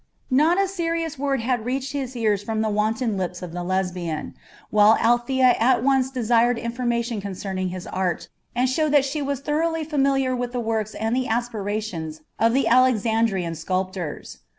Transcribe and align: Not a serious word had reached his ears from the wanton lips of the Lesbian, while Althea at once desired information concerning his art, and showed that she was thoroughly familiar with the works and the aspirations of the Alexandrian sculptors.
Not 0.31 0.59
a 0.59 0.67
serious 0.67 1.19
word 1.19 1.41
had 1.41 1.63
reached 1.63 1.93
his 1.93 2.15
ears 2.15 2.41
from 2.41 2.61
the 2.61 2.71
wanton 2.71 3.17
lips 3.17 3.43
of 3.43 3.51
the 3.51 3.61
Lesbian, 3.61 4.33
while 4.71 4.97
Althea 4.97 5.55
at 5.59 5.83
once 5.83 6.09
desired 6.09 6.57
information 6.57 7.21
concerning 7.21 7.69
his 7.69 7.85
art, 7.85 8.27
and 8.55 8.67
showed 8.67 8.93
that 8.93 9.05
she 9.05 9.21
was 9.21 9.41
thoroughly 9.41 9.83
familiar 9.83 10.35
with 10.35 10.53
the 10.53 10.59
works 10.59 10.95
and 10.95 11.15
the 11.15 11.27
aspirations 11.27 12.21
of 12.39 12.53
the 12.53 12.67
Alexandrian 12.67 13.53
sculptors. 13.53 14.39